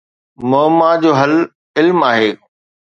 [0.49, 1.33] معما جو حل
[1.77, 2.29] علم آهي